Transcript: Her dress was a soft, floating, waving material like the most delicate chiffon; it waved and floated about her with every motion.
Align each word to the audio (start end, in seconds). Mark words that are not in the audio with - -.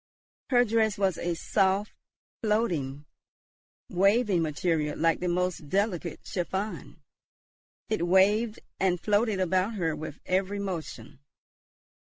Her 0.49 0.65
dress 0.65 0.97
was 0.97 1.19
a 1.19 1.35
soft, 1.35 1.91
floating, 2.41 3.05
waving 3.87 4.41
material 4.41 4.97
like 4.97 5.19
the 5.19 5.27
most 5.27 5.69
delicate 5.69 6.21
chiffon; 6.25 7.03
it 7.87 8.07
waved 8.07 8.59
and 8.79 8.99
floated 8.99 9.39
about 9.39 9.75
her 9.75 9.95
with 9.95 10.19
every 10.25 10.57
motion. 10.57 11.19